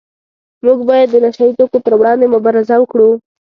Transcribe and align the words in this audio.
موږ 0.65 0.79
باید 0.89 1.07
د 1.11 1.15
نشه 1.25 1.43
یي 1.47 1.53
توکو 1.57 1.77
پروړاندې 1.85 2.31
مبارزه 2.35 2.75
وکړو 2.79 3.09